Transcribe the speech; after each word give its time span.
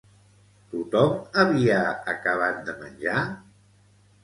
Tothom 0.71 1.11
havia 1.43 1.77
acabat 2.15 2.59
de 2.71 2.77
menjar? 2.83 3.23